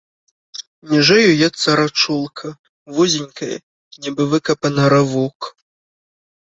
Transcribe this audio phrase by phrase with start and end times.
[0.93, 2.47] Ніжэй уецца рачулка,
[2.97, 3.53] вузенькая,
[4.01, 5.37] нібы выкапаны равок.